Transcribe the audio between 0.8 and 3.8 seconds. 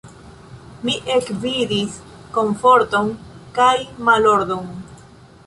Mi ekvidis komforton kaj